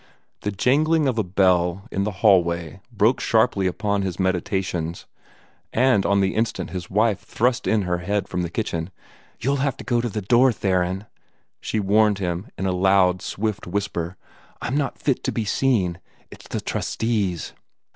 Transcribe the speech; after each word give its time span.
The 0.39 0.51
jangling 0.51 1.07
of 1.07 1.19
a 1.19 1.23
bell 1.23 1.85
in 1.91 2.05
the 2.05 2.09
hallway 2.25 2.79
broke 2.91 3.19
sharply 3.21 3.67
upon 3.67 4.01
his 4.01 4.19
meditations, 4.19 5.05
and 5.71 6.07
on 6.07 6.21
the 6.21 6.33
instant 6.33 6.71
his 6.71 6.89
wife 6.89 7.19
thrust 7.19 7.67
in 7.67 7.83
her 7.83 7.99
head 7.99 8.27
from 8.27 8.41
the 8.41 8.49
kitchen. 8.49 8.89
"You'll 9.39 9.57
have 9.57 9.77
to 9.77 9.83
go 9.83 10.01
to 10.01 10.09
the 10.09 10.23
door, 10.23 10.51
Theron!" 10.51 11.05
she 11.59 11.79
warned 11.79 12.17
him, 12.17 12.47
in 12.57 12.65
a 12.65 12.71
loud, 12.71 13.21
swift 13.21 13.67
whisper. 13.67 14.17
"I'm 14.59 14.75
not 14.75 14.97
fit 14.97 15.23
to 15.25 15.31
be 15.31 15.45
seen. 15.45 15.99
It 16.31 16.45
is 16.45 16.49
the 16.49 16.61
trustees." 16.61 17.53